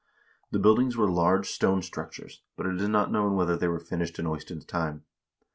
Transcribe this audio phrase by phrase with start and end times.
[0.49, 4.17] The buildings were large stone structures, but it is not known whether they were finished
[4.17, 5.03] in Eystein's time.